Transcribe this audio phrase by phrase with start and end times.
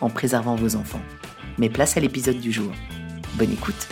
[0.00, 1.02] en préservant vos enfants.
[1.58, 2.72] Mais place à l'épisode du jour.
[3.38, 3.88] Bonne écoute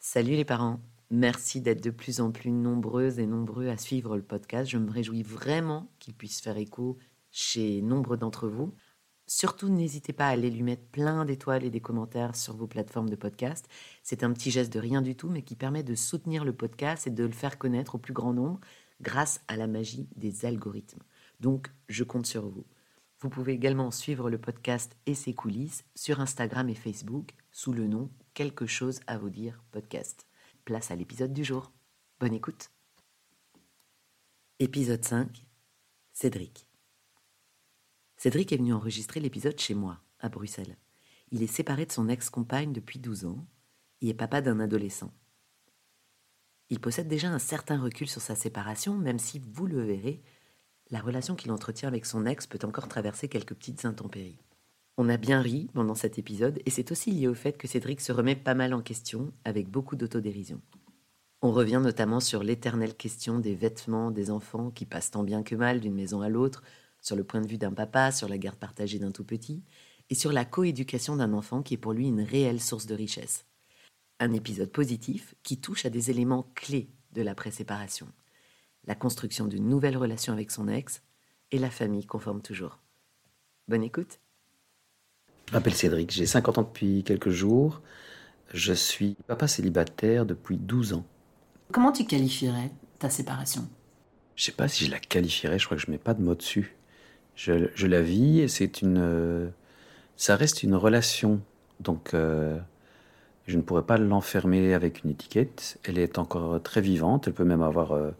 [0.00, 0.80] Salut les parents,
[1.10, 4.68] merci d'être de plus en plus nombreuses et nombreux à suivre le podcast.
[4.68, 6.98] Je me réjouis vraiment qu'il puisse faire écho
[7.30, 8.74] chez nombre d'entre vous.
[9.28, 13.08] Surtout, n'hésitez pas à aller lui mettre plein d'étoiles et des commentaires sur vos plateformes
[13.08, 13.68] de podcast.
[14.02, 17.06] C'est un petit geste de rien du tout, mais qui permet de soutenir le podcast
[17.06, 18.58] et de le faire connaître au plus grand nombre
[19.00, 21.02] grâce à la magie des algorithmes.
[21.40, 22.66] Donc, je compte sur vous.
[23.20, 27.86] Vous pouvez également suivre le podcast et ses coulisses sur Instagram et Facebook sous le
[27.86, 30.26] nom quelque chose à vous dire podcast.
[30.64, 31.72] Place à l'épisode du jour.
[32.18, 32.70] Bonne écoute.
[34.58, 35.44] Épisode 5.
[36.12, 36.66] Cédric.
[38.16, 40.76] Cédric est venu enregistrer l'épisode chez moi, à Bruxelles.
[41.30, 43.46] Il est séparé de son ex-compagne depuis 12 ans
[44.00, 45.12] et est papa d'un adolescent.
[46.70, 50.22] Il possède déjà un certain recul sur sa séparation, même si, vous le verrez,
[50.90, 54.38] la relation qu'il entretient avec son ex peut encore traverser quelques petites intempéries.
[54.96, 58.00] On a bien ri pendant cet épisode et c'est aussi lié au fait que Cédric
[58.00, 60.60] se remet pas mal en question avec beaucoup d'autodérision.
[61.42, 65.54] On revient notamment sur l'éternelle question des vêtements des enfants qui passent tant bien que
[65.54, 66.62] mal d'une maison à l'autre,
[67.00, 69.62] sur le point de vue d'un papa, sur la garde partagée d'un tout petit,
[70.10, 73.46] et sur la coéducation d'un enfant qui est pour lui une réelle source de richesse.
[74.20, 78.06] Un épisode positif qui touche à des éléments clés de l'après-séparation.
[78.86, 81.02] La construction d'une nouvelle relation avec son ex
[81.50, 82.78] et la famille conforme toujours.
[83.66, 84.20] Bonne écoute
[85.50, 87.82] je m'appelle Cédric, j'ai 50 ans depuis quelques jours.
[88.54, 91.04] Je suis papa célibataire depuis 12 ans.
[91.72, 92.70] Comment tu qualifierais
[93.00, 93.68] ta séparation?
[94.36, 96.36] Je sais pas si je la qualifierais, je crois que je mets pas de mot
[96.36, 96.76] dessus.
[97.34, 98.98] Je, la vis et c'est une.
[98.98, 99.48] Euh,
[100.16, 101.40] ça reste une relation.
[101.80, 102.56] Donc, euh,
[103.50, 105.78] je ne pourrais pas l'enfermer avec une étiquette.
[105.84, 107.26] Elle est encore très vivante.
[107.26, 108.10] Elle peut même avoir euh,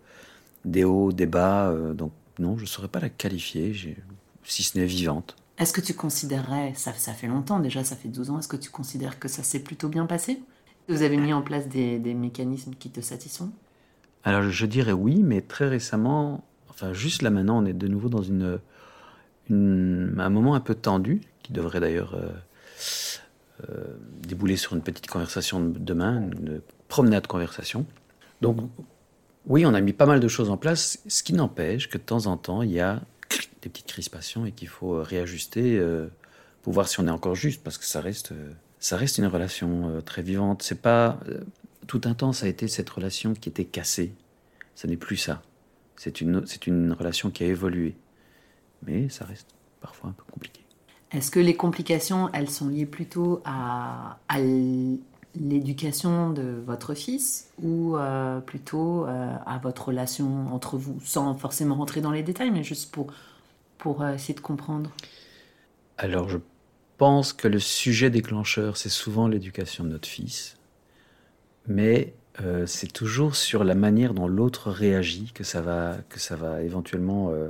[0.64, 1.72] des hauts, des bas.
[1.94, 3.96] donc, non, je ne saurais pas la qualifier,
[4.44, 5.36] si ce n'est vivante.
[5.58, 8.56] Est-ce que tu considérerais, ça, ça fait longtemps déjà, ça fait 12 ans, est-ce que
[8.56, 10.40] tu considères que ça s'est plutôt bien passé?
[10.88, 13.52] Vous avez mis en place des, mécanismes qui te satisfont?
[14.24, 18.08] Alors je dirais oui, mais très récemment, enfin juste là maintenant, on est de nouveau
[18.08, 18.58] dans une,
[19.50, 23.09] un moment un peu tendu, qui devrait d'ailleurs euh, euh,
[24.26, 27.86] débouler sur une petite conversation demain, une promenade conversation.
[28.40, 28.58] Donc
[29.46, 32.02] oui, on a mis pas mal de choses en place, ce qui n'empêche que de
[32.02, 33.00] temps en temps, il y a
[33.62, 36.08] des petites crispations et qu'il faut euh, réajuster euh,
[36.62, 39.26] pour voir si on est encore juste, parce que ça reste, euh, ça reste une
[39.26, 40.62] relation très vivante.
[40.62, 41.18] C'est pas
[41.86, 44.14] tout un temps, ça a été cette relation qui était cassée.
[44.74, 45.42] Ça n'est plus ça.
[45.96, 47.96] C'est une, c'est une relation qui a évolué,
[48.82, 49.48] mais ça reste
[49.80, 50.59] parfois un peu compliqué.
[51.12, 54.18] Est-ce que les complications, elles sont liées plutôt à,
[55.34, 57.96] l'éducation de votre fils ou
[58.46, 63.12] plutôt à votre relation entre vous, sans forcément rentrer dans les détails, mais juste pour
[63.80, 64.90] pour euh, essayer de comprendre?
[65.98, 66.38] Alors, je
[66.98, 70.56] pense que le sujet déclencheur, c'est souvent l'éducation de notre fils.
[71.66, 76.36] Mais euh, c'est toujours sur la manière dont l'autre réagit que ça va, que ça
[76.36, 77.48] va éventuellement euh,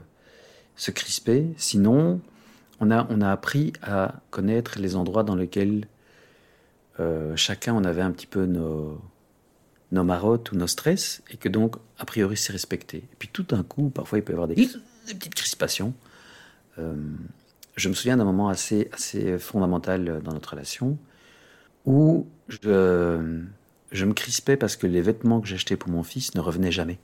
[0.76, 1.46] se crisper.
[1.56, 2.20] Sinon,
[2.81, 5.87] on a, on a appris à connaître les endroits dans lesquels
[7.35, 9.00] chacun on avait un petit peu nos,
[9.93, 12.99] nos marottes ou nos stress, et que donc, a priori, c'est respecté.
[12.99, 15.94] Et puis tout d'un coup, parfois, il peut y avoir des, des petites crispations.
[16.79, 16.94] Euh,
[17.77, 20.99] je me souviens d'un moment assez, assez fondamental dans notre relation
[21.87, 23.43] où je,
[23.91, 26.99] je me crispais parce que les vêtements que j'achetais pour mon fils ne revenaient jamais.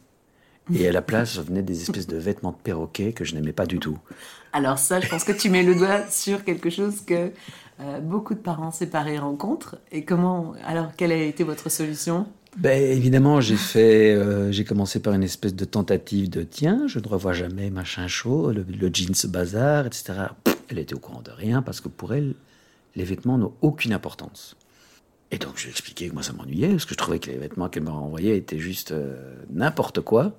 [0.75, 3.67] Et à la place, venaient des espèces de vêtements de perroquet que je n'aimais pas
[3.67, 3.99] du tout.
[4.53, 7.31] Alors ça, je pense que tu mets le doigt sur quelque chose que
[7.81, 9.77] euh, beaucoup de parents séparés rencontrent.
[9.93, 12.27] Et comment Alors, quelle a été votre solution?
[12.57, 16.99] Ben, Évidemment, j'ai fait, euh, j'ai commencé par une espèce de tentative de tiens, je
[16.99, 20.15] ne revois jamais machin chaud, le, jeans bazar, etc.
[20.69, 22.35] elle était au courant de rien parce que pour elle,
[22.95, 24.57] les vêtements n'ont aucune importance.
[25.31, 27.31] Et donc, je lui ai expliqué que moi, ça m'ennuyait parce que je trouvais que
[27.31, 30.37] les vêtements qu'elle me renvoyait étaient juste euh, n'importe quoi.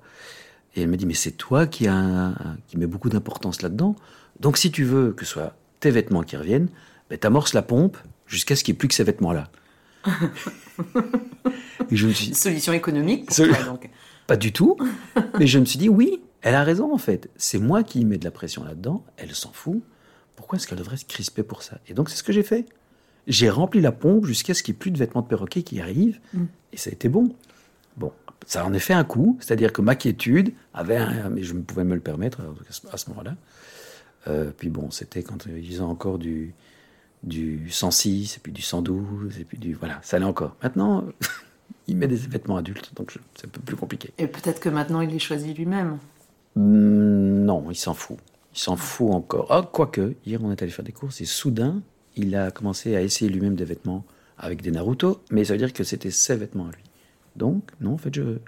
[0.74, 2.34] Et elle me dit, mais c'est toi qui, a
[2.68, 3.96] qui met beaucoup d'importance là-dedans.
[4.40, 6.68] Donc, si tu veux que ce soit tes vêtements qui reviennent,
[7.10, 7.96] ben, t'amorces la pompe
[8.26, 9.50] jusqu'à ce qu'il n'y ait plus que ces vêtements-là.
[11.90, 12.34] je me suis...
[12.34, 13.90] Solution économique pour toi, donc.
[14.26, 14.76] Pas du tout.
[15.38, 17.30] Mais je me suis dit, oui, elle a raison en fait.
[17.36, 19.04] C'est moi qui mets de la pression là-dedans.
[19.16, 19.82] Elle s'en fout.
[20.36, 21.78] Pourquoi est-ce qu'elle devrait se crisper pour ça?
[21.88, 22.66] Et donc, c'est ce que j'ai fait.
[23.28, 25.80] J'ai rempli la pompe jusqu'à ce qu'il n'y ait plus de vêtements de perroquet qui
[25.80, 26.18] arrivent.
[26.32, 26.44] Mm.
[26.72, 27.34] Et ça a été bon.
[27.96, 28.12] Bon,
[28.46, 29.36] ça en a fait un coup.
[29.40, 31.28] C'est-à-dire que ma quiétude avait un...
[31.28, 32.40] Mais je pouvais me le permettre
[32.90, 33.36] à ce moment-là.
[34.26, 36.54] Euh, puis bon, c'était quand ils ont encore du,
[37.22, 39.74] du 106, et puis du 112, et puis du...
[39.74, 40.56] Voilà, ça allait encore.
[40.62, 41.04] Maintenant,
[41.86, 44.12] il met des vêtements adultes, donc c'est un peu plus compliqué.
[44.18, 45.98] Et peut-être que maintenant, il les choisit lui-même
[46.56, 48.18] hmm, Non, il s'en fout.
[48.54, 49.46] Il s'en fout encore.
[49.50, 51.82] Ah, quoique, hier, on est allé faire des courses, et soudain,
[52.18, 54.04] il a commencé à essayer lui-même des vêtements
[54.36, 56.82] avec des Naruto, mais ça veut dire que c'était ses vêtements à lui.
[57.36, 58.38] Donc, non, en fait, je,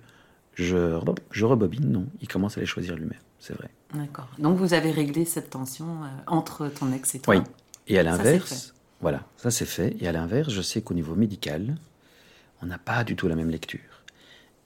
[0.54, 1.00] je,
[1.30, 2.06] je rebobine, non.
[2.20, 3.70] Il commence à les choisir lui-même, c'est vrai.
[3.94, 4.28] D'accord.
[4.38, 7.42] Donc, vous avez réglé cette tension euh, entre ton ex et toi Oui,
[7.86, 9.96] et à l'inverse, voilà, ça c'est fait.
[10.00, 11.76] Et à l'inverse, je sais qu'au niveau médical,
[12.62, 13.80] on n'a pas du tout la même lecture.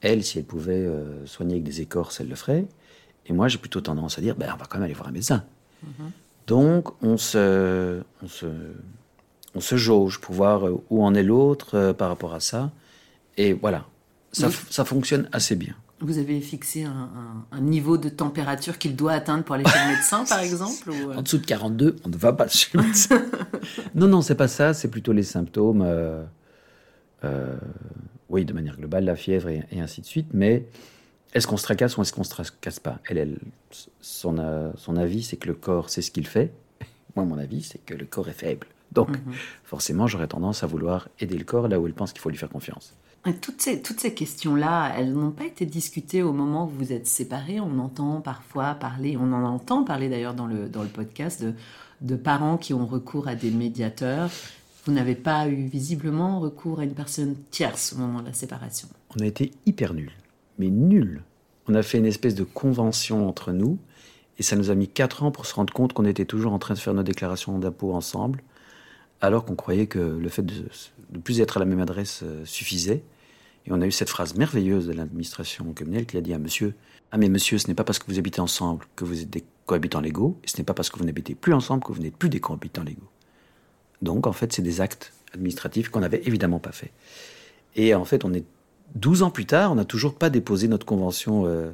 [0.01, 2.65] Elle, si elle pouvait euh, soigner avec des écorces, elle le ferait.
[3.27, 5.13] Et moi, j'ai plutôt tendance à dire, ben, on va quand même aller voir un
[5.13, 5.43] médecin.
[5.83, 6.11] Mhm.
[6.47, 8.45] Donc, on se, on, se,
[9.55, 12.71] on se jauge pour voir euh, où en est l'autre euh, par rapport à ça.
[13.37, 13.85] Et voilà,
[14.31, 15.75] ça, ça fonctionne assez bien.
[16.01, 20.25] Vous avez fixé un, niveau de température qu'il doit atteindre pour aller chez le médecin,
[20.25, 21.15] par exemple euh?
[21.15, 23.25] En dessous de 42, on ne va pas chez le médecin.
[23.95, 25.81] non, non, c'est pas ça, c'est plutôt les symptômes.
[25.81, 26.23] Euh,
[27.23, 27.55] euh,
[28.27, 30.27] oui, de manière globale, la fièvre et, ainsi de suite.
[30.33, 30.67] Mais
[31.35, 32.99] est-ce qu'on se tracasse ou est-ce qu'on se tracasse pas?
[33.07, 33.37] Elle, elle,
[34.01, 36.51] son, son avis, c'est que le corps, c'est ce qu'il fait.
[37.15, 38.67] Moi, mon avis, c'est que le corps est faible.
[38.91, 39.33] Donc, mhm.
[39.63, 42.37] forcément, j'aurais tendance à vouloir aider le corps là où elle pense qu'il faut lui
[42.37, 42.93] faire confiance.
[43.41, 47.07] Toutes ces, toutes ces questions-là, elles n'ont pas été discutées au moment où vous êtes
[47.07, 47.59] séparés.
[47.59, 51.53] On entend parfois parler, on en entend parler d'ailleurs dans le, dans le podcast, de,
[52.01, 54.29] de parents qui ont recours à des médiateurs.
[54.85, 58.87] Vous n'avez pas eu visiblement recours à une personne tierce au moment de la séparation?
[59.19, 60.11] On a été hyper nuls,
[60.57, 61.23] mais nuls.
[61.67, 63.79] On a fait une espèce de convention entre nous,
[64.37, 66.59] et ça nous a mis quatre ans pour se rendre compte qu'on était toujours en
[66.59, 68.43] train de faire nos déclarations d'impôts ensemble,
[69.21, 70.53] alors qu'on croyait que le fait de
[71.11, 73.03] ne plus être à la même adresse euh, suffisait.
[73.65, 76.75] Et on a eu cette phrase merveilleuse de l'administration communale qui a dit à monsieur
[77.11, 79.43] Ah, mais monsieur, ce n'est pas parce que vous habitez ensemble que vous êtes des
[79.65, 82.17] cohabitants légaux, et ce n'est pas parce que vous n'habitez plus ensemble que vous n'êtes
[82.17, 83.09] plus des cohabitants légaux.
[84.01, 86.91] Donc, en fait, c'est des actes administratifs qu'on n'avait évidemment pas fait.
[87.75, 88.45] Et en fait, on est
[88.93, 91.71] 12 ans plus tard, on n'a toujours pas déposé notre convention euh,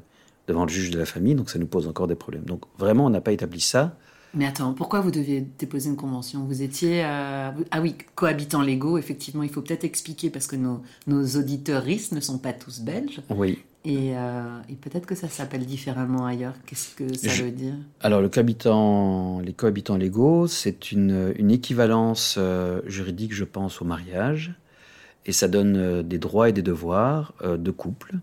[0.47, 2.45] devant le juge de la famille, donc ça nous pose encore des problèmes.
[2.45, 3.95] Donc, vraiment, on n'a pas établi ça.
[4.33, 6.45] Mais attends, pourquoi vous deviez déposer une convention?
[6.45, 7.03] Vous étiez...
[7.03, 12.19] Euh, ah oui, cohabitants légaux, effectivement, il faut peut-être expliquer parce que nos, nos ne
[12.21, 13.21] sont pas tous belges.
[13.29, 13.59] Oui.
[13.83, 16.53] Et, euh, et peut-être que ça s'appelle différemment ailleurs.
[16.65, 17.73] Qu'est-ce que ça veut dire?
[17.99, 23.85] Alors, le cohabitant, les cohabitants légaux, c'est une, une équivalence euh, juridique, je pense, au
[23.85, 24.53] mariage.
[25.25, 28.15] Et ça donne des droits et des devoirs de couple,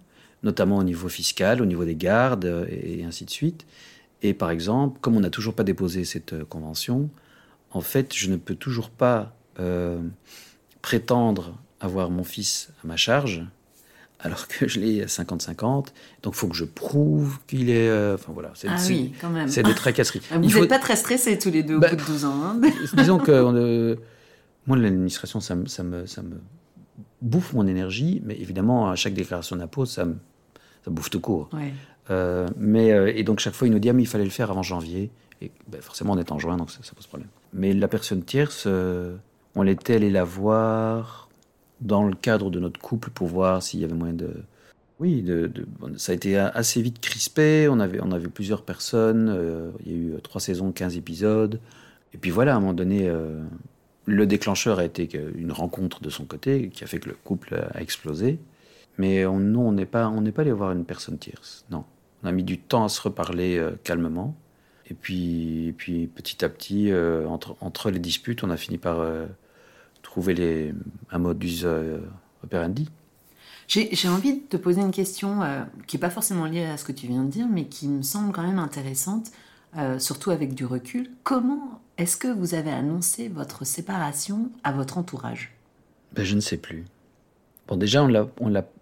[0.42, 3.66] notamment au niveau fiscal, au niveau des gardes et ainsi de suite.
[4.22, 7.08] Et par exemple, comme on n'a toujours pas déposé cette euh, convention,
[7.70, 10.00] en fait, je ne peux toujours pas euh,
[10.82, 13.44] prétendre avoir mon fils à ma charge,
[14.18, 15.86] alors que je l'ai à 50-50.
[16.22, 17.88] Donc, il faut que je prouve qu'il est.
[17.88, 18.50] Euh, enfin, voilà.
[18.54, 19.48] C'est, ah oui, quand même.
[19.48, 20.22] C'est des tracasseries.
[20.30, 22.42] Vous n'êtes pas très stressés tous les deux au bah, bout de 12 ans.
[22.42, 22.60] Hein
[22.94, 23.96] disons que.
[24.66, 26.40] moi, l'administration, ça me, ça, me, ça me
[27.22, 30.16] bouffe mon énergie, mais évidemment, à chaque déclaration d'impôt, ça me,
[30.84, 31.48] ça bouffe tout court.
[31.52, 31.72] Ouais.
[32.10, 34.30] Euh, mais, euh, et donc chaque fois, il nous dit, ah, mais il fallait le
[34.30, 35.10] faire avant janvier.
[35.40, 37.28] Et ben, forcément, on est en juin, donc ça, pose problème.
[37.52, 39.16] Mais la personne tierce, euh,
[39.54, 41.28] on l'était allé la voir
[41.80, 44.32] dans le cadre de notre couple pour voir s'il y avait moyen de...
[44.98, 45.52] Oui, de,
[45.96, 47.68] ça a été assez vite crispé.
[47.70, 49.72] On avait, on avait plusieurs personnes.
[49.86, 51.60] il y a eu trois saisons, 15 épisodes.
[52.12, 53.08] Et puis voilà, à un moment donné,
[54.08, 57.54] le déclencheur a été une rencontre de son côté qui a fait que le couple
[57.74, 58.38] a explosé.
[58.96, 61.66] Mais on, nous, on n'est pas, pas allé voir une personne tierce.
[61.70, 61.84] Non.
[62.22, 64.34] On a mis du temps à se reparler euh, calmement.
[64.90, 68.98] Et puis, puis petit à petit, euh, entre, entre les disputes, on a fini par
[69.00, 69.26] euh,
[70.02, 70.74] trouver les,
[71.10, 71.66] un modus
[72.42, 72.88] operandi.
[73.68, 75.40] J'ai envie de te poser une question
[75.86, 78.00] qui n'est pas forcément liée à ce que tu viens de dire, mais qui me
[78.00, 79.30] semble quand même intéressante,
[79.98, 81.10] surtout avec du recul.
[81.24, 85.52] Comment est-ce que vous avez annoncé votre séparation à votre entourage?
[86.12, 86.84] Ben, Je ne sais plus.
[87.66, 88.26] Bon, déjà, on l'a,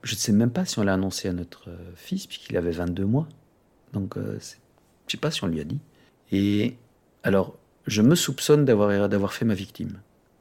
[0.05, 2.71] je ne sais même pas si on l'a annoncé à notre euh, fils, puisqu'il avait
[2.71, 3.27] 22 mois.
[3.93, 5.81] Donc, euh, je ne sais pas si on lui a dit.
[6.31, 6.77] Et
[7.25, 9.99] alors, je me soupçonne d'avoir, d'avoir fait ma victime.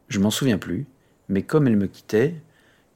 [0.10, 0.86] Je m'en souviens plus,
[1.28, 2.36] mais comme elle me quittait,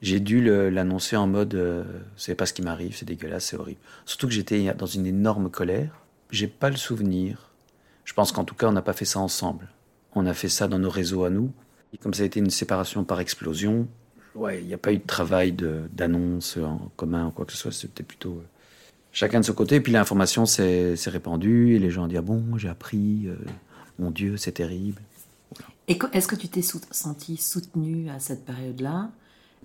[0.02, 1.84] j'ai dû l'annoncer en mode euh,
[2.16, 3.80] c'est pas ce qui m'arrive, c'est dégueulasse, c'est horrible.
[4.06, 5.99] Surtout que j'étais dans une énorme colère.
[6.30, 7.52] J'ai pas le souvenir.
[8.06, 9.68] Je pense qu'en tout cas, on n'a pas fait ça ensemble.
[10.14, 11.52] On a fait ça dans nos réseaux à nous.
[11.94, 13.88] Et comme ça a été une séparation par explosion,
[14.36, 17.58] ouais, il n'y a pas eu de travail d'annonce en commun ou quoi que ce
[17.58, 17.72] soit.
[17.72, 18.48] C'était plutôt euh,
[19.12, 19.76] chacun de son côté.
[19.76, 23.36] Et puis l'information s'est répandue et les gens ont dit ah bon, j'ai appris, euh,
[23.98, 25.02] mon Dieu, c'est terrible.
[25.88, 29.10] Et est-ce que tu t'es senti soutenu à cette période-là?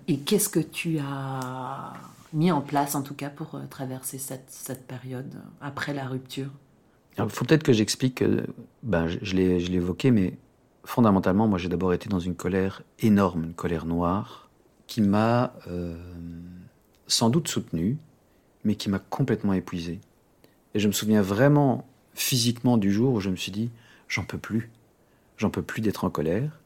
[0.07, 1.93] Et qu'est-ce que tu as
[2.35, 6.51] mis en place, en tout cas, pour euh, traverser cette, cette période après la rupture
[7.17, 8.23] Il faut peut-être que j'explique,
[8.83, 10.37] ben, je, je l'ai évoqué, mais
[10.83, 14.49] fondamentalement, moi j'ai d'abord été dans une colère énorme, une colère noire,
[14.87, 15.95] qui m'a euh,
[17.07, 17.97] sans doute soutenu,
[18.63, 19.99] mais qui m'a complètement épuisé.
[20.73, 23.71] Et je me souviens vraiment physiquement du jour où je me suis dit,
[24.07, 24.69] j'en peux plus,
[25.37, 26.59] j'en peux plus d'être en colère.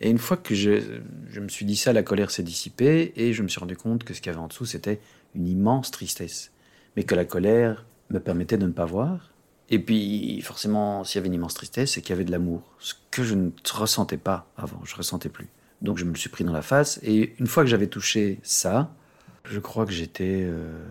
[0.00, 1.00] Et une fois que je,
[1.30, 4.04] je, me suis dit ça, la colère s'est dissipée et je me suis rendu compte
[4.04, 5.00] que ce qu'il y avait en dessous, c'était
[5.34, 6.52] une immense tristesse.
[6.96, 9.32] Mais que la colère me permettait de ne pas voir.
[9.68, 12.62] Et puis, forcément, s'il y avait une immense tristesse, c'est qu'il y avait de l'amour.
[12.78, 15.48] Ce que je ne ressentais pas avant, je ne ressentais plus.
[15.82, 17.00] Donc je me le suis pris dans la face.
[17.02, 18.92] Et une fois que j'avais touché ça,
[19.44, 20.42] je crois que j'étais...
[20.44, 20.84] Euh,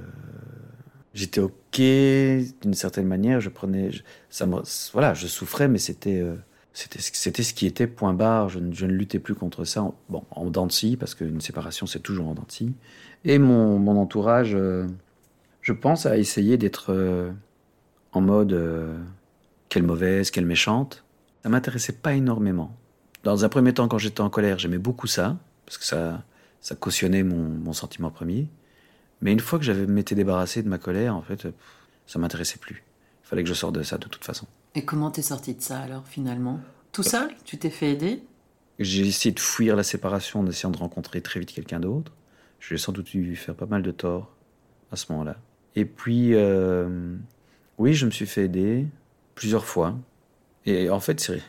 [1.13, 3.39] j'étais OK d'une certaine manière.
[3.39, 3.91] Je prenais...
[4.29, 4.47] Ça
[4.93, 6.19] voilà, je souffrais, mais c'était...
[6.19, 6.35] Euh,
[6.77, 8.49] c'était, ce qui était point barre.
[8.49, 9.81] Je ne, je ne luttais plus contre ça.
[9.81, 10.67] En, bon, en dents
[10.99, 12.47] parce qu'une séparation, c'est toujours en dents
[13.23, 14.85] Et mon, mon entourage, euh,
[15.61, 17.33] je pense, a essayé d'être
[18.11, 18.53] en mode
[19.69, 21.03] quelle mauvaise, quelle méchante.
[21.43, 22.75] Ça m'intéressait pas énormément.
[23.23, 26.23] Dans un premier temps, quand j'étais en colère, j'aimais beaucoup ça, parce que ça,
[26.61, 28.47] ça cautionnait mon, sentiment premier.
[29.21, 31.47] Mais une fois que j'avais m'étais débarrassé de ma colère, en fait,
[32.07, 32.83] ça m'intéressait plus.
[33.23, 34.47] Il fallait que je sorte de ça de toute façon.
[34.75, 36.59] Et comment t'es sorti de ça alors finalement?
[36.91, 37.29] Tout seul?
[37.45, 38.21] Tu t'es fait aider?
[38.77, 42.11] J'ai essayé de fuir la séparation en essayant de rencontrer très vite quelqu'un d'autre.
[42.59, 44.33] Je vais sans doute dû faire pas mal de tort
[44.91, 45.37] à ce moment-là.
[45.75, 47.15] Et puis, euh,
[47.77, 48.85] oui, je me suis fait aider
[49.33, 49.97] plusieurs fois.
[50.65, 51.41] Et en fait, c'est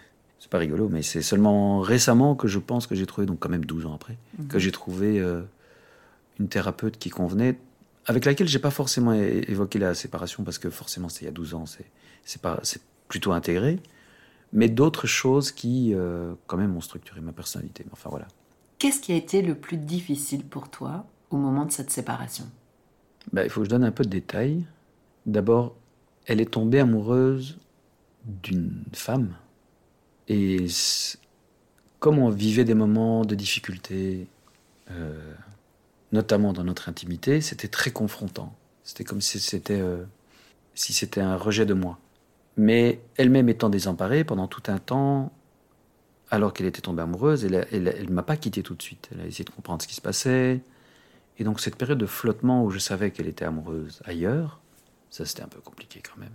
[0.51, 3.65] pas rigolo, mais c'est seulement récemment que je pense que j'ai trouvé, donc quand même
[3.65, 4.49] 12 ans après, mhm.
[4.49, 5.43] que j'ai trouvé euh,
[6.39, 7.59] une thérapeute qui convenait,
[8.07, 11.33] avec laquelle j'ai pas forcément évoqué la séparation, parce que forcément c'était il y a
[11.33, 11.65] 12 ans,
[12.25, 13.81] c'est plutôt intégré,
[14.53, 17.85] mais d'autres choses qui euh, quand même ont structuré ma personnalité.
[17.93, 18.27] Enfin voilà.
[18.79, 22.45] Qu'est-ce qui a été le plus difficile pour toi au moment de cette séparation?
[23.33, 24.65] Ben, Il faut que je donne un peu de détails.
[25.25, 25.75] D'abord,
[26.27, 27.59] elle est tombée amoureuse
[28.25, 29.35] d'une femme
[30.29, 30.67] et
[31.99, 34.27] comme on vivait des moments de difficulté,
[34.91, 35.35] euh,
[36.13, 38.55] notamment dans notre intimité, c'était très confrontant.
[38.85, 40.05] C'était comme si c'était euh,
[40.75, 41.99] si c'était un rejet de moi.
[42.57, 45.33] Mais elle-même étant désemparée pendant tout un temps,
[46.31, 49.11] alors qu'elle était tombée amoureuse, elle ne m'a pas quitté tout de suite.
[49.13, 50.61] Elle a essayé de comprendre ce qui se passait.
[51.39, 54.61] Et donc cette période de flottement où je savais qu'elle était amoureuse ailleurs,
[55.11, 56.33] ça c'était un peu compliqué quand même.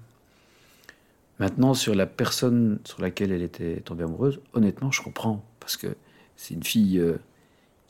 [1.41, 5.43] Maintenant, sur la personne sur laquelle elle était tombée amoureuse, honnêtement, je comprends.
[5.59, 5.95] Parce que
[6.35, 7.17] c'est une fille euh,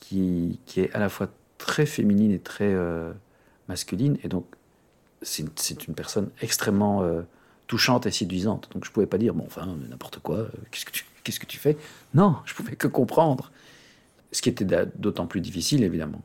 [0.00, 1.28] qui, est à la fois
[1.66, 3.12] très féminine et très euh,
[3.68, 4.18] masculine.
[4.22, 4.46] Et donc,
[5.22, 5.42] c'est
[5.86, 7.22] une, personne extrêmement euh,
[7.66, 8.68] touchante et séduisante.
[8.72, 11.46] Donc, je ne pouvais pas dire, bon, enfin, n'importe quoi, qu'est-ce que, tu, qu'est-ce que
[11.46, 11.76] tu fais?
[12.14, 13.52] Non, je pouvais que comprendre.
[14.32, 14.64] Ce qui était
[14.96, 16.22] d'autant plus difficile, évidemment.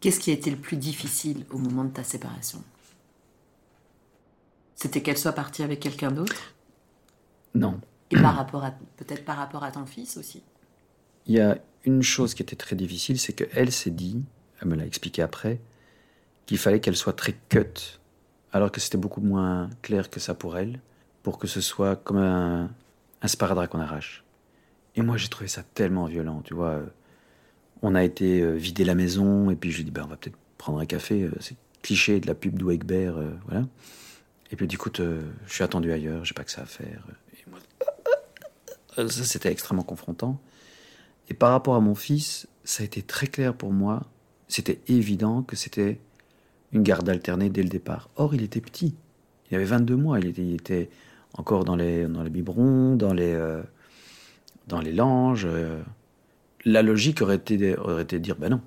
[0.00, 2.62] Qu'est-ce qui a été le plus difficile au moment de ta séparation?
[4.74, 6.54] C'était qu'elle soit partie avec quelqu'un d'autre?
[7.54, 7.78] Non.
[8.10, 10.42] Et par rapport à peut-être par rapport à ton fils aussi?
[11.26, 14.22] Il y a une chose qui était très difficile, c'est qu'elle s'est dit,
[14.62, 15.60] elle me l'a expliqué après,
[16.46, 17.98] qu'il fallait qu'elle soit très cut,
[18.52, 20.80] alors que c'était beaucoup moins clair que ça pour elle,
[21.22, 22.70] pour que ce soit comme un,
[23.20, 24.24] un sparadrap qu'on arrache.
[24.96, 26.80] Et moi, j'ai trouvé ça tellement violent, tu vois.
[27.82, 30.08] On a été euh, vider la maison, et puis je lui ai dit, ben, on
[30.08, 31.22] va peut-être prendre un café.
[31.22, 33.66] Euh, c'est cliché de la pub d'Ouegbert, euh, voilà.
[34.50, 37.06] Et puis, écoute, je suis attendu ailleurs, j'ai pas que ça à faire.
[38.94, 40.38] Ça, c'était extrêmement confrontant.
[41.30, 44.02] Et par rapport à mon fils, ça a été très clair pour moi.
[44.52, 45.98] C'était évident que c'était
[46.72, 48.10] une garde alternée dès le départ.
[48.16, 48.94] Or, il était petit.
[49.50, 50.20] Il avait 22 mois.
[50.20, 50.90] Il était,
[51.34, 53.62] encore dans les, dans les biberons, dans les, euh,
[54.68, 55.46] dans les langes.
[55.46, 55.80] Euh.
[56.64, 58.60] La logique aurait été, aurait été de dire ben non,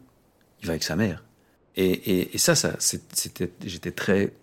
[0.62, 1.24] il va avec sa mère.
[1.76, 4.34] Et, et, ça, ça c'était, j'étais très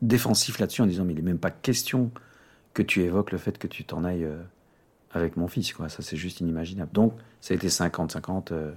[0.00, 2.12] défensif là-dessus en disant mais il n'est même pas question
[2.72, 4.24] que tu évoques le fait que tu t'en ailles.
[4.24, 4.42] Euh,
[5.12, 5.72] avec mon fils.
[5.72, 5.88] Quoi.
[5.88, 6.92] Ça, c'est juste inimaginable.
[6.92, 8.72] Donc, ça a été 50-50 euh,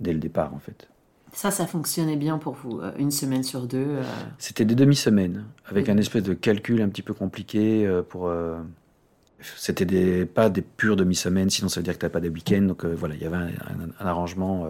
[0.00, 0.88] dès le départ, en fait.
[1.32, 4.02] Ça, ça fonctionnait bien pour vous, euh, une semaine sur deux euh.
[4.38, 8.30] C'était des demi-semaines, avec un espèce de calcul un petit peu compliqué euh, pour.
[9.56, 12.28] C'était des, pas des pures demi-semaines, sinon ça veut dire que tu n'as pas de
[12.28, 12.62] week-end.
[12.62, 13.50] Donc voilà, il y avait un,
[13.98, 14.68] un arrangement,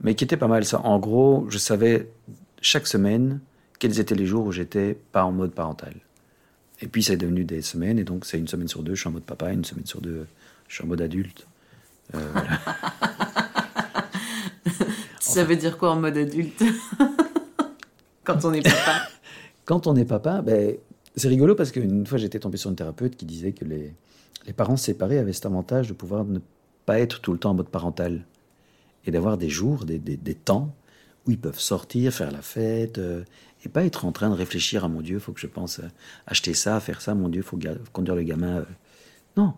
[0.00, 0.64] mais qui était pas mal.
[0.64, 0.80] Ça.
[0.80, 2.10] En gros, je savais
[2.60, 3.40] chaque semaine
[3.78, 5.94] quels étaient les jours où j'étais pas en mode parental.
[6.80, 9.08] Et puis, c'est devenu des semaines, et donc c'est une semaine sur deux, je suis
[9.08, 10.26] en mode papa, une semaine sur deux,
[10.66, 11.46] je suis en mode adulte.
[12.12, 12.58] voilà.
[15.30, 16.64] Ça veut dire quoi en mode adulte
[18.24, 19.02] Quand on est papa
[19.64, 20.76] Quand on est papa, ben,
[21.14, 23.94] c'est rigolo parce qu'une fois j'étais tombé sur une thérapeute qui disait que les,
[24.46, 26.40] les parents séparés avaient cet avantage de pouvoir ne
[26.84, 28.26] pas être tout le temps en mode parental
[29.06, 30.74] et d'avoir des jours, des, des, des, temps
[31.26, 33.22] où ils peuvent sortir, faire la fête euh,
[33.64, 35.80] et pas être en train de réfléchir à mon Dieu, faut que je pense
[36.26, 37.58] acheter ça, faire ça, mon Dieu, faut
[37.92, 38.56] conduire le gamin.
[38.56, 38.64] Euh.
[39.36, 39.54] Non,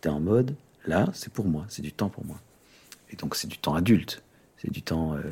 [0.00, 0.54] tu es en mode
[0.86, 2.40] là, c'est pour moi, c'est du temps pour moi.
[3.10, 4.22] Et donc c'est du temps adulte.
[4.58, 5.14] C'est du temps.
[5.14, 5.22] Euh,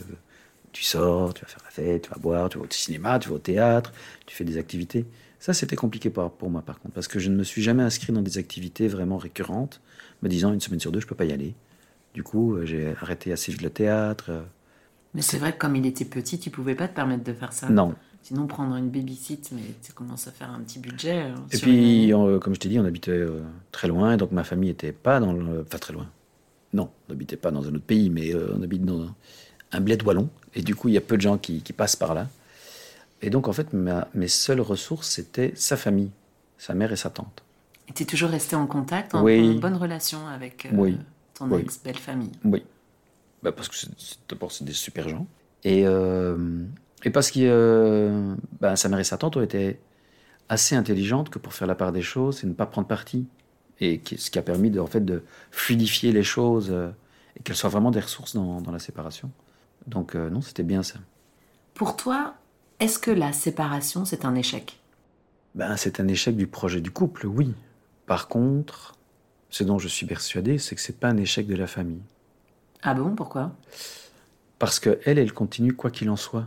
[0.72, 3.28] tu sors, tu vas faire la fête, tu vas boire, tu vas au cinéma, tu
[3.28, 3.92] vas au théâtre,
[4.26, 5.06] tu fais des activités.
[5.38, 7.82] Ça, c'était compliqué pour, pour moi, par contre, parce que je ne me suis jamais
[7.82, 9.80] inscrit dans des activités vraiment récurrentes,
[10.22, 11.54] me disant une semaine sur deux, je peux pas y aller.
[12.14, 14.26] Du coup, euh, j'ai arrêté assez vite le théâtre.
[14.28, 14.42] Euh.
[15.14, 17.52] Mais c'est vrai que comme il était petit, tu pouvais pas te permettre de faire
[17.52, 17.68] ça.
[17.68, 17.94] Non.
[18.22, 21.32] Sinon, prendre une babysit, mais tu commences à faire un petit budget.
[21.52, 23.24] et puis, comme je t'ai dit, on habitait
[23.70, 25.62] très loin, donc ma famille était pas dans le.
[25.62, 26.08] Enfin, très loin.
[26.76, 29.08] Non, on n'habitait pas dans un autre pays, mais euh, on habite dans
[29.72, 30.28] un, bled wallon.
[30.54, 32.28] Et du coup, il y a peu de gens qui, passent par là.
[33.22, 36.10] Et donc, en fait, mes seules ressources, c'était sa famille,
[36.58, 37.42] sa mère et sa tante.
[37.88, 40.92] Et tu es toujours resté en contact, en, bonne relation avec euh,
[41.32, 42.62] ton ex-belle famille Oui.
[43.42, 43.76] Bah parce que
[44.28, 45.26] d'abord, c'est des super gens.
[45.64, 46.36] Et, euh,
[47.04, 49.78] et parce que bah, sa mère et sa tante ont été
[50.50, 53.26] assez intelligentes que pour faire la part des choses et ne pas prendre parti
[53.80, 56.90] et ce qui a permis de, en fait, de fluidifier les choses euh,
[57.36, 59.30] et qu'elles soient vraiment des ressources dans, dans la séparation.
[59.86, 60.98] Donc euh, non, c'était bien ça.
[61.74, 62.34] Pour toi,
[62.80, 64.78] est-ce que la séparation, c'est un échec?
[65.54, 67.54] Ben, C'est un échec du projet du couple, oui.
[68.06, 68.94] Par contre,
[69.50, 72.02] ce dont je suis persuadé, c'est que c'est pas un échec de la famille.
[72.82, 73.52] Ah bon, pourquoi?
[74.58, 76.46] Parce que elle, elle continue quoi qu'il en soit.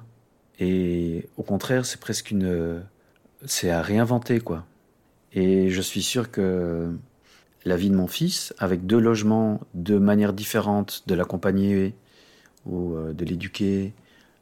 [0.59, 2.83] Et au contraire, c'est presque une...
[3.45, 4.65] C'est à réinventer, quoi.
[5.31, 6.91] Et je suis sûr que
[7.65, 11.93] la vie de mon fils, avec deux logements, de manière différente de l'accompagner
[12.65, 13.93] ou euh, de l'éduquer,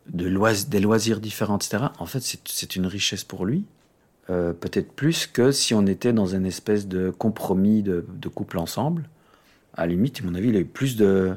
[0.09, 0.29] de
[0.69, 1.85] des loisirs différents, etc.
[1.99, 3.65] En fait, c'est une richesse pour lui.
[4.29, 8.03] Euh, peut-être plus que si on était dans une espèce de compromis de,
[8.33, 9.09] couple ensemble.
[9.73, 11.35] À la limite, à mon avis, il a eu plus de,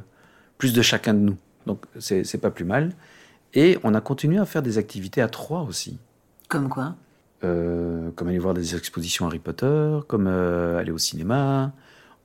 [0.58, 1.36] plus de chacun de nous.
[1.66, 2.92] Donc, c'est pas plus mal.
[3.54, 5.98] Et on a continué à faire des activités à trois aussi.
[6.48, 6.96] Comme quoi?
[7.42, 11.72] Euh, comme aller voir des expositions Harry Potter, comme euh, aller au cinéma.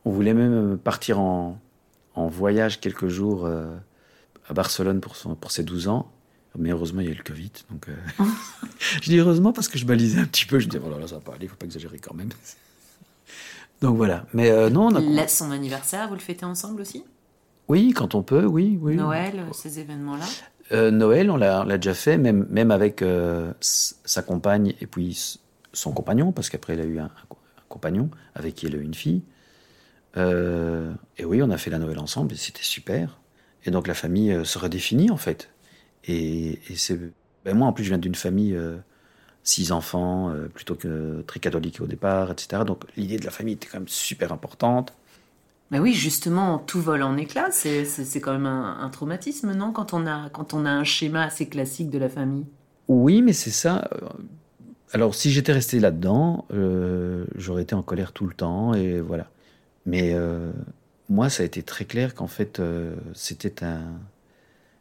[0.03, 1.59] On voulait même partir en,
[2.15, 3.75] en voyage quelques jours euh,
[4.49, 6.11] à Barcelone pour, son, pour ses 12 ans.
[6.57, 7.51] Mais heureusement, il y a eu le Covid.
[7.69, 7.87] Donc,
[9.01, 10.59] je dis heureusement parce que je balisais un petit peu.
[10.59, 12.29] Je dis, voilà, oh ça va pas aller, il faut pas exagérer quand même.
[13.81, 14.25] donc voilà.
[14.33, 15.27] Mais non, on a...
[15.27, 17.03] Son anniversaire, vous le fêtez ensemble aussi?
[17.67, 18.77] Oui, quand on peut, oui.
[18.81, 18.95] oui.
[18.95, 20.25] Noël, ces événements-là?
[20.71, 25.39] Euh, Noël, on l'a déjà fait, même, avec euh, sa compagne et puis
[25.73, 27.11] son compagnon, parce qu'après il a eu un,
[27.69, 29.23] compagnon avec qui il a eu une fille.
[30.17, 33.19] Euh, et oui, on a fait la Noël ensemble et c'était super.
[33.65, 35.49] Et donc la famille se redéfinit en fait.
[36.05, 36.99] Et, c'est.
[37.43, 38.57] Ben moi en plus, je viens d'une famille
[39.43, 42.63] six enfants, plutôt que très catholique au départ, etc.
[42.65, 44.93] Donc l'idée de la famille était quand même super importante.
[45.71, 47.49] Mais oui, justement, tout vole en éclats.
[47.51, 47.85] C'est,
[48.21, 51.89] quand même un, traumatisme, non quand on, a, quand on a un schéma assez classique
[51.89, 52.45] de la famille?
[52.87, 53.87] Oui, mais c'est ça.
[54.93, 59.29] Alors, si j'étais resté là-dedans, euh, j'aurais été en colère tout le temps, et voilà.
[59.85, 60.51] Mais euh,
[61.09, 63.81] moi, ça a été très clair qu'en fait, euh, c'était un,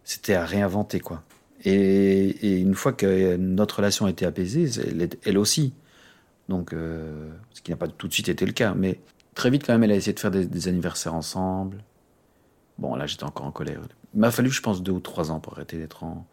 [0.05, 1.23] c'était à réinventer, quoi.
[1.65, 5.73] Et, une fois que notre relation a été apaisée, elle, elle aussi.
[6.51, 9.01] Donc, ce qui n'a pas tout de suite été le cas, mais
[9.35, 11.83] Très vite, quand même, elle a essayé de faire des, anniversaires ensemble.
[12.79, 13.81] Bon, là, j'étais encore en colère.
[14.15, 16.27] Il m'a fallu, je pense, deux ou trois ans pour arrêter d'être en,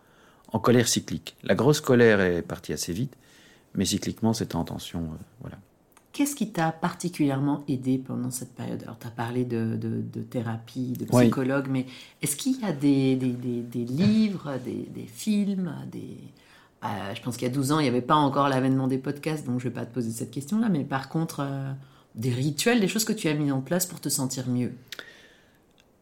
[0.52, 1.36] en, colère cyclique.
[1.44, 3.16] La grosse colère est partie assez vite,
[3.74, 5.02] mais cycliquement, c'était en tension.
[5.02, 5.58] Euh, voilà.
[6.14, 8.84] Qu'est-ce qui t'a particulièrement aidé pendant cette période?
[8.84, 11.86] Alors, tu as parlé de, de, thérapie, de psychologue, mais
[12.22, 16.18] est-ce qu'il y a des, des, des, livres, des, films, des...
[16.84, 18.98] Euh, je pense qu'il y a 12 ans, il n'y avait pas encore l'avènement des
[18.98, 21.72] podcasts, donc je ne vais pas te poser cette question-là, mais par contre, euh,
[22.16, 24.74] des rituels, des choses que tu as mis en place pour te sentir mieux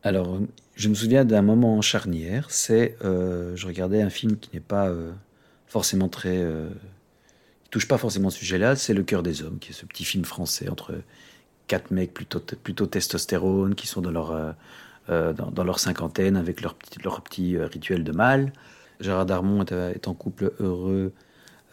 [0.04, 0.40] Alors,
[0.76, 4.88] je me souviens d'un moment charnière, c'est euh, je regardais un film qui n'est pas
[4.88, 5.12] euh,
[5.68, 6.38] forcément très...
[6.38, 6.70] Euh,
[7.64, 10.06] qui touche pas forcément ce sujet-là, c'est Le cœur des hommes, qui est ce petit
[10.06, 10.96] film français entre
[11.68, 14.56] quatre mecs plutôt, plutôt testostérone, qui sont dans leur
[15.10, 17.24] euh, dans, leur cinquantaine avec leur petit, leur
[17.72, 18.54] rituel de mâle.
[19.00, 21.14] Gérard Darmon est, en couple heureux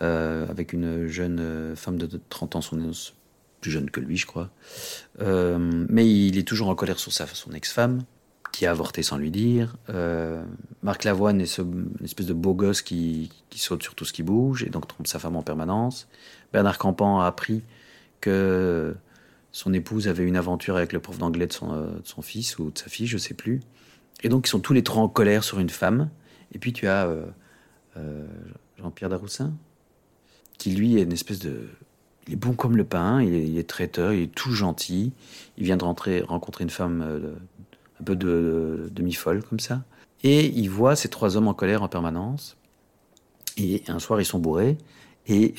[0.01, 2.79] avec une jeune femme de 30 ans, son,
[3.67, 4.51] plus jeune que lui, je crois.
[5.19, 8.03] mais il est toujours en colère sur sa, son ex-femme
[8.53, 9.77] qui a avorté sans lui dire.
[10.83, 14.13] Marc Lavoine est ce, une espèce de beau gosse qui, qui, saute sur tout ce
[14.13, 16.09] qui bouge et donc trompe sa femme en permanence.
[16.53, 17.63] Bernard Campan a appris
[18.21, 18.95] que
[19.57, 22.79] son épouse avait une aventure avec le prof d'anglais de son, euh, fils ou de
[22.79, 23.61] sa fille, je sais plus.
[24.23, 26.11] Et donc ils sont tous les trois en colère sur une femme.
[26.53, 27.25] Et puis tu as euh,
[27.97, 28.27] euh,
[28.79, 29.55] Jean-Pierre Daroussin,
[30.59, 31.69] qui lui est une espèce de...
[32.27, 35.13] Il est bon comme le pain, il est, traiteur, il est tout gentil.
[35.59, 37.05] Il vient de rentrer, rencontrer une femme
[38.01, 39.83] un peu de, demi-folle comme ça.
[40.25, 42.57] Et il voit ces trois hommes en colère en permanence.
[43.57, 44.77] Et un soir, ils sont bourrés
[45.29, 45.55] et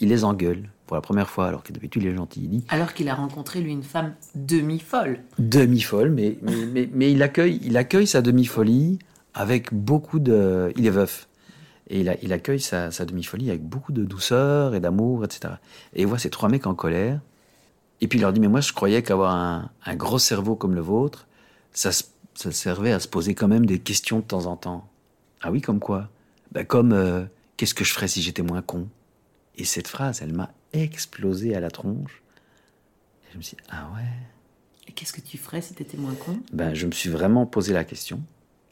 [0.00, 2.40] il les engueule pour la première fois, alors que d'habitude il est gentil.
[2.44, 5.18] Il dit, alors qu'il a rencontré lui une femme demi-folle.
[5.38, 8.98] Demi-folle, mais, mais, mais, il, accueille, il accueille sa demi-folie
[9.34, 10.72] avec beaucoup de...
[10.76, 11.28] Il est veuf.
[11.88, 15.54] Et il, a, il accueille sa, sa demi-folie avec beaucoup de douceur et d'amour, etc.
[15.94, 17.20] Et il voit ces trois mecs en colère.
[18.00, 20.74] Et puis il leur dit, mais moi je croyais qu'avoir un, un, gros cerveau comme
[20.74, 21.26] le vôtre,
[21.72, 24.88] ça, ça, servait à se poser quand même des questions de temps en temps.
[25.42, 26.08] Ah oui, comme quoi?
[26.52, 27.24] Ben Comme, euh,
[27.56, 28.88] qu'est-ce que je ferais si j'étais moins con?
[29.56, 32.22] Et cette phrase, elle m'a explosé à la tronche.
[33.24, 34.02] Et je me suis dit, ah ouais.
[34.88, 36.38] Et qu'est-ce que tu ferais si tu étais moins con?
[36.52, 38.22] Ben, Je me suis vraiment posé la question,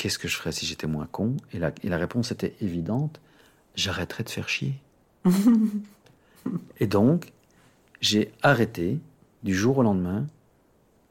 [0.04, 1.34] qu'est-ce que je ferais si j'étais moins con?
[1.54, 3.22] Et la, et la réponse était évidente,
[3.74, 4.74] j'arrêterais de faire chier.
[6.78, 7.32] et donc,
[8.02, 8.98] j'ai arrêté
[9.44, 10.26] du jour au lendemain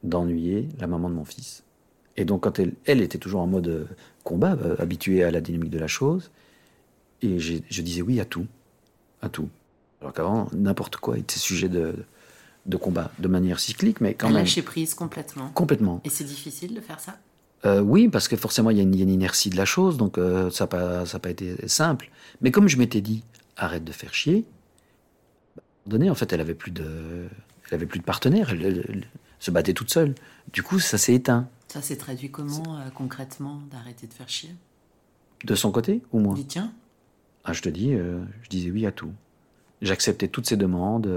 [0.04, 1.64] d'ennuyer la maman de mon fils.
[2.16, 3.84] Et donc, quand elle, elle était toujours en mode euh,
[4.22, 6.30] combat, euh, habituée à la dynamique de la chose,
[7.20, 8.46] et je disais oui à tout,
[9.22, 9.48] à tout.
[10.02, 11.96] Alors qu'avant, n'importe quoi était sujet de,
[12.66, 14.36] de combat, de manière cyclique, mais quand même.
[14.36, 15.48] Lâcher prise complètement.
[15.48, 16.00] Complètement.
[16.04, 17.18] Et c'est difficile de faire ça?
[17.66, 20.50] Euh, Oui, parce que forcément, il y, a une inertie de la chose, donc euh,
[20.50, 22.10] ça n'a pas, pas, été simple.
[22.40, 23.22] Mais comme je m'étais dit,
[23.56, 24.44] arrête de faire chier,
[25.86, 27.28] donné, en fait, elle avait plus de,
[27.68, 29.06] elle avait plus de partenaire, elle,
[29.38, 30.14] se battait toute seule.
[30.52, 31.48] Du coup, ça s'est éteint.
[31.68, 34.54] Ça s'est traduit comment euh, concrètement d'arrêter de faire chier?
[35.44, 36.34] De son côté ou moi?
[36.34, 36.72] Dis tiens.
[37.44, 39.12] Ah, je te dis, je disais oui à tout.
[39.82, 41.10] J'acceptais toutes ces demandes.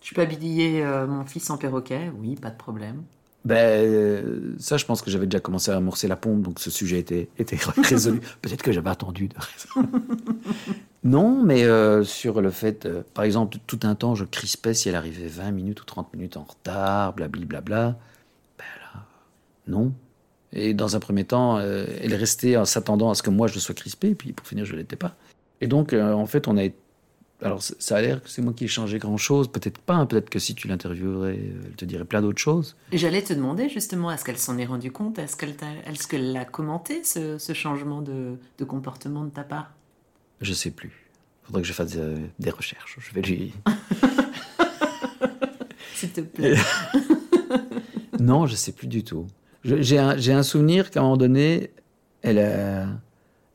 [0.00, 3.04] Tu peux habiller mon fils en perroquet Oui, pas de problème.
[3.44, 6.70] Ben, euh, ça, je pense que j'avais déjà commencé à amorcer la pompe, donc ce
[6.70, 7.28] sujet était,
[7.82, 8.20] résolu.
[8.42, 9.30] Peut-être que j'avais attendu.
[11.04, 14.94] non, mais euh, sur le fait, par exemple, tout un temps, je crispais si elle
[14.94, 17.60] arrivait 20 minutes ou 30 minutes en retard, blablabla.
[17.62, 17.98] Bla,
[18.58, 19.06] ben là,
[19.66, 19.92] non.
[20.52, 23.58] Et dans un premier temps, elle est restée en s'attendant à ce que moi je
[23.58, 25.14] sois crispé, puis pour finir, je ne l'étais pas.
[25.60, 26.76] Et donc, en fait, on a été
[27.42, 29.48] alors, ça a l'air que c'est moi qui ai changé grand-chose.
[29.48, 29.94] Peut-être pas.
[29.94, 30.06] Hein.
[30.06, 32.76] Peut-être que si tu l'interviewerais, euh, elle te dirait plein d'autres choses.
[32.92, 35.18] J'allais te demander justement, est-ce qu'elle s'en est rendue compte?
[35.18, 39.72] Est-ce qu'elle est a commenté ce, changement de, comportement de ta part?
[40.42, 41.08] Je sais plus.
[41.42, 42.98] Il faudrait que je fasse euh, des recherches.
[42.98, 43.54] Je vais lui.
[45.94, 46.56] S'il te plaît.
[48.20, 49.26] non, je sais plus du tout.
[49.64, 51.70] J'ai un, un, souvenir qu'à un moment donné,
[52.22, 52.86] elle a,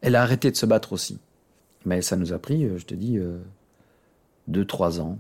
[0.02, 1.20] elle a arrêté de se battre aussi.
[1.86, 3.18] Mais ça nous a pris, euh, je te dis,
[4.50, 5.20] 2-3 ans,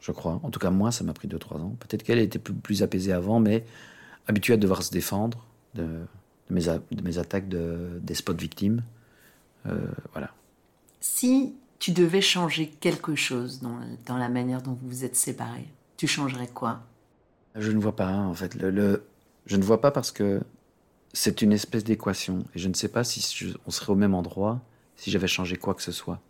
[0.00, 0.40] je crois.
[0.42, 1.76] En tout cas, moi, ça m'a pris 2-3 ans.
[1.80, 3.64] Peut-être qu'elle était plus, plus, apaisée avant, mais
[4.26, 6.06] habituée à devoir se défendre de,
[6.50, 8.82] mes, de mes, attaques de, des spots victimes.
[9.66, 9.78] Euh,
[10.12, 10.30] voilà.
[11.00, 15.68] Si tu devais changer quelque chose dans, dans, la manière dont vous vous êtes séparés,
[15.96, 16.82] tu changerais quoi?
[17.54, 18.54] Je ne vois pas, hein, en fait.
[18.54, 19.04] Le,
[19.46, 20.40] je ne vois pas parce que
[21.12, 22.44] c'est une espèce d'équation.
[22.54, 24.60] Et je ne sais pas si on serait au même endroit
[24.96, 26.20] si j'avais changé quoi que ce soit.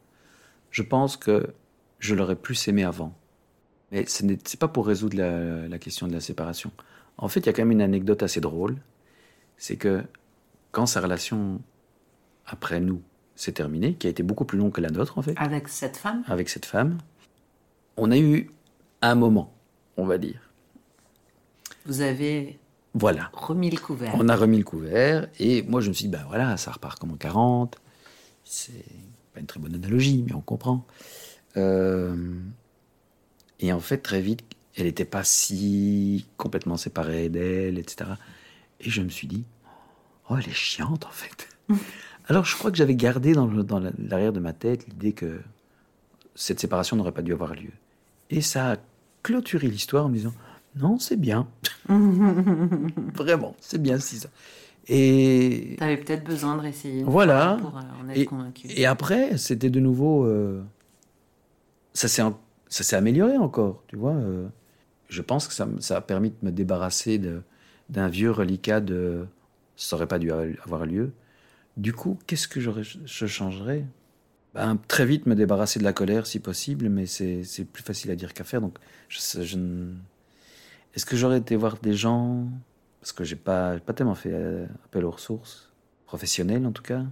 [0.71, 1.55] Je pense que
[2.05, 3.15] je l'aurais plus aimé avant.
[3.91, 6.71] Mais ce n'est pas pour résoudre la, question de la séparation.
[7.17, 8.77] En fait, il y a quand même une anecdote assez drôle.
[9.57, 10.05] C'est que
[10.71, 11.63] quand sa relation
[12.45, 13.01] après nous
[13.37, 15.33] s'est terminée, qui a été beaucoup plus longue que la nôtre en fait.
[15.39, 16.99] Avec cette femme Avec cette femme.
[17.97, 18.51] On a eu
[19.01, 19.55] un moment,
[19.97, 20.51] on va dire.
[21.87, 22.59] Vous avez
[22.93, 23.31] voilà.
[23.33, 24.15] remis le couvert.
[24.17, 26.99] On a remis le couvert et moi je me suis dit, ben voilà, ça repart
[26.99, 27.81] comme en 40.
[28.45, 28.85] C'est
[29.33, 30.85] pas une très bonne analogie, mais on comprend.
[31.57, 32.35] Euh,
[33.61, 34.43] et en fait, très vite,
[34.77, 38.11] elle n'était pas si complètement séparée d'elle, etc.
[38.81, 39.45] Et je me suis dit,
[40.29, 41.49] oh, elle est chiante en fait.
[42.29, 43.49] Alors je crois que j'avais gardé dans,
[43.99, 45.41] l'arrière de ma tête l'idée que
[46.35, 47.71] cette séparation n'aurait pas dû avoir lieu.
[48.31, 48.77] Et ça a
[49.23, 50.33] clôturé l'histoire en me disant,
[50.77, 51.47] non, c'est bien.
[51.89, 54.29] Vraiment, c'est bien si ça.
[54.89, 57.05] Et avais peut-être besoin de réessayer.
[57.05, 57.57] Voilà.
[57.61, 58.67] Pour euh, en être et, convaincu.
[58.69, 60.25] Et après, c'était de nouveau.
[60.25, 60.63] Euh,
[61.95, 64.15] ça s'est amélioré encore, tu vois.
[64.15, 64.49] Euh.
[65.09, 67.21] je pense que ça, a permis de me débarrasser
[67.89, 69.27] d'un vieux reliquat de
[69.77, 71.13] ça aurait pas dû avoir lieu.
[71.77, 73.85] Du coup, qu'est-ce que je changerais?
[74.55, 78.17] Ben, Très vite me débarrasser de la colère si possible, mais c'est plus facile à
[78.17, 78.61] dire qu'à faire.
[78.61, 78.79] Donc,
[79.09, 82.47] Est-ce que j'aurais été voir des gens?
[83.01, 85.73] Parce que j'ai pas, pas tellement fait euh, appel aux ressources,
[86.07, 87.03] professionnelles en tout cas.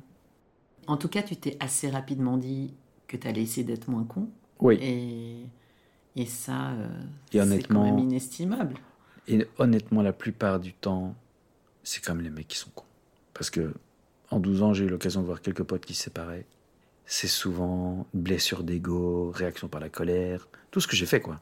[0.86, 2.72] En tout cas, tu t'es assez rapidement dit
[3.08, 4.30] que tu allais essayer d'être moins con.
[4.62, 4.78] Oui.
[4.80, 6.88] Et, et ça, euh,
[7.32, 8.76] c'est quand même inestimable.
[9.28, 11.14] Et honnêtement, la plupart du temps,
[11.82, 12.84] c'est comme les mecs qui sont cons.
[13.34, 13.74] Parce que
[14.30, 16.46] en 12 ans, j'ai eu l'occasion de voir quelques potes qui se séparaient.
[17.06, 21.40] C'est souvent blessure d'ego, réaction par la colère, tout ce que j'ai fait, quoi.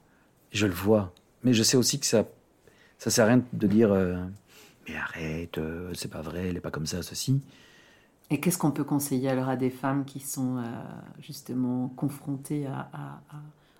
[0.52, 1.12] Je le vois.
[1.44, 2.26] Mais je sais aussi que ça,
[2.98, 4.16] ça sert à rien de dire, euh,
[4.88, 7.40] mais arrête, euh, c'est pas vrai, elle est pas comme ça, ceci.
[8.30, 10.62] Et qu'est-ce qu'on peut conseiller alors à des femmes qui sont euh,
[11.20, 13.20] justement confrontées à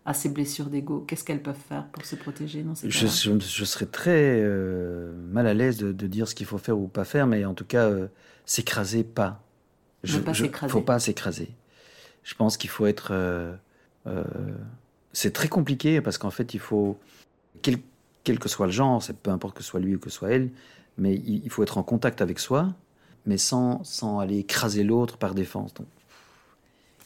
[0.04, 1.04] à ces blessures d'ego?
[1.06, 5.12] Qu'est-ce qu'elles peuvent faire pour se protéger dans ces je, je, je, serais très euh,
[5.30, 7.64] mal à l'aise de, dire ce qu'il faut faire ou pas faire, mais en tout
[7.64, 8.08] cas, euh,
[8.46, 9.42] s'écraser pas.
[10.04, 11.50] Il ne faut pas s'écraser.
[12.22, 13.12] Je pense qu'il faut être...
[15.12, 16.98] C'est très compliqué parce qu'en fait, il faut...
[17.62, 17.78] Quel,
[18.24, 20.30] quel, que soit le genre, peu importe que ce soit lui ou que ce soit
[20.30, 20.50] elle,
[20.96, 22.72] mais il, faut être en contact avec soi,
[23.26, 25.74] mais sans, sans aller écraser l'autre par défense.
[25.74, 25.86] Donc,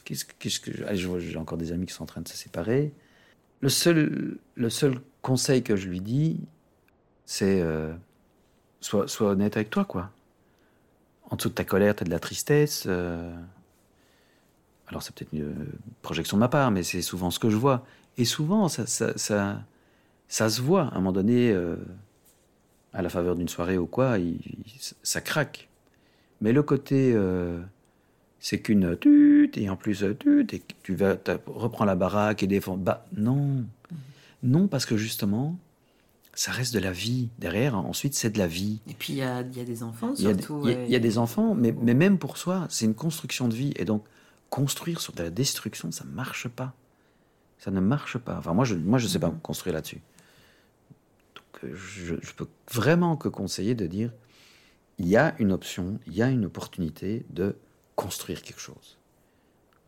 [0.05, 0.70] Qu'est-ce, que
[1.18, 2.92] j'ai encore des amis qui sont en train de se séparer.
[3.61, 6.40] Le seul, le seul conseil que je lui dis,
[7.24, 7.94] c'est euh,
[8.81, 10.11] sois, honnête avec toi, quoi.
[11.31, 12.85] En dessous de ta colère, tu as de la tristesse.
[12.87, 13.35] Euh.
[14.88, 15.55] alors c'est peut-être une
[16.03, 17.87] projection de ma part, mais c'est souvent ce que je vois.
[18.18, 19.64] Et souvent, ça, ça,
[20.29, 20.83] ça, se voit.
[20.83, 21.77] À un moment donné, euh,
[22.92, 24.18] à la faveur d'une soirée ou quoi,
[25.03, 25.70] ça craque.
[26.40, 27.14] Mais le côté
[28.44, 31.16] c'est qu'une tute, et en plus tute, et tu vas,
[31.47, 32.77] reprends la baraque et défends.
[32.77, 33.64] Bah non.
[34.42, 35.57] Non, parce que justement,
[36.35, 37.31] ça reste de la vie.
[37.38, 38.81] Derrière, ensuite, c'est de la vie.
[38.87, 40.61] Et puis, il y a, des enfants, surtout.
[40.68, 43.73] Il y, a des enfants, mais, mais même pour soi, c'est une construction de vie.
[43.77, 44.05] Et donc,
[44.51, 46.75] construire sur de la destruction, ça ne marche pas.
[47.59, 48.37] Ça ne marche pas.
[48.37, 50.03] Enfin, moi, je ne moi, je sais pas construire là-dessus.
[51.35, 54.11] Donc, euh, je, je peux vraiment que conseiller de dire,
[54.98, 57.57] il y a une option, il y a une opportunité de
[57.96, 58.98] construire quelque chose.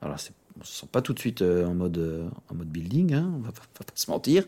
[0.00, 0.16] Alors,
[0.56, 3.14] on ne se sent pas tout de suite euh, en, mode, euh, en mode building,
[3.14, 4.44] hein, on va pas, se mentir,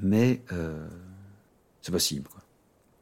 [0.00, 0.86] mais euh,
[1.82, 2.28] c'est possible.
[2.28, 2.40] Quoi.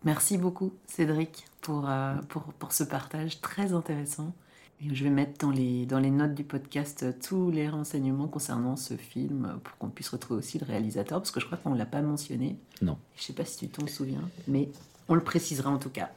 [0.05, 1.88] Merci beaucoup, Cédric, pour,
[2.29, 4.33] pour, pour, ce partage très intéressant.
[4.81, 8.77] Et je vais mettre dans les, dans les notes du podcast tous les renseignements concernant
[8.77, 11.79] ce film pour qu'on puisse retrouver aussi le réalisateur, parce que je crois qu'on ne
[11.79, 12.57] l'a pas mentionné.
[12.81, 12.96] Non.
[13.16, 14.68] Je ne sais pas si tu t'en souviens, mais
[15.09, 16.11] on le précisera en tout cas.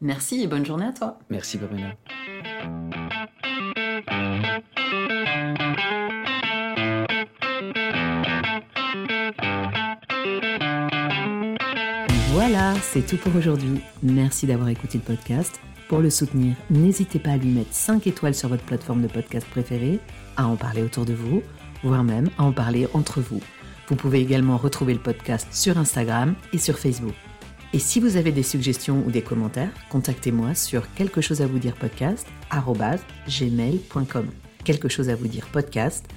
[0.00, 1.18] Merci et bonne journée à toi.
[1.30, 1.94] Merci, Pamela.
[12.32, 13.80] Voilà, c'est tout pour aujourd'hui.
[14.02, 15.58] Merci d'avoir écouté le podcast.
[15.88, 19.46] Pour le soutenir, n'hésitez pas à lui mettre 5 étoiles sur votre plateforme de podcast
[19.48, 20.00] préférée,
[20.36, 21.42] à en parler autour de vous,
[21.82, 23.40] voire même à en parler entre vous.
[23.88, 27.14] Vous pouvez également retrouver le podcast sur Instagram et sur Facebook.
[27.76, 31.58] Et si vous avez des suggestions ou des commentaires, contactez-moi sur quelque chose à vous
[31.58, 32.26] dire podcast
[33.28, 34.28] gmail.com.
[34.64, 36.08] Quelque chose à vous dire podcast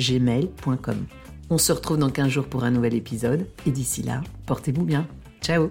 [0.00, 1.06] gmail.com.
[1.48, 5.06] On se retrouve dans 15 jours pour un nouvel épisode et d'ici là, portez-vous bien.
[5.42, 5.70] Ciao